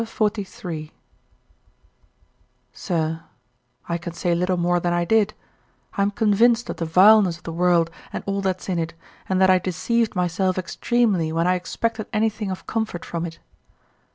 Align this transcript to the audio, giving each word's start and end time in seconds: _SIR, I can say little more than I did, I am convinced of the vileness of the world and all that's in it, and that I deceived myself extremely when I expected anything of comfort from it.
_SIR, 2.73 3.23
I 3.87 3.97
can 3.99 4.13
say 4.13 4.33
little 4.33 4.57
more 4.57 4.79
than 4.79 4.93
I 4.93 5.05
did, 5.05 5.35
I 5.93 6.01
am 6.01 6.09
convinced 6.09 6.71
of 6.71 6.77
the 6.77 6.85
vileness 6.87 7.37
of 7.37 7.43
the 7.43 7.53
world 7.53 7.91
and 8.11 8.23
all 8.25 8.41
that's 8.41 8.67
in 8.67 8.79
it, 8.79 8.95
and 9.29 9.39
that 9.39 9.51
I 9.51 9.59
deceived 9.59 10.15
myself 10.15 10.57
extremely 10.57 11.31
when 11.31 11.45
I 11.45 11.53
expected 11.53 12.07
anything 12.11 12.49
of 12.49 12.65
comfort 12.65 13.05
from 13.05 13.27
it. 13.27 13.37